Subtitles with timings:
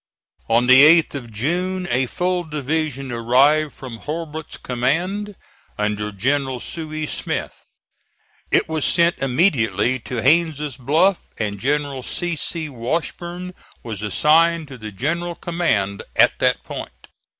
[0.49, 5.35] On the 8th of June a full division arrived from Hurlbut's command,
[5.77, 7.65] under General Sooy Smith.
[8.49, 12.35] It was sent immediately to Haines' Bluff, and General C.
[12.35, 12.67] C.
[12.67, 13.53] Washburn
[13.83, 17.07] was assigned to the general command at that point.